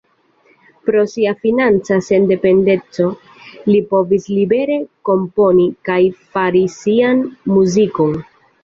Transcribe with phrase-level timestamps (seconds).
[0.89, 3.07] Pro sia financa sendependeco
[3.75, 4.81] li povis libere
[5.11, 8.23] komponi kaj fari sian muzikon.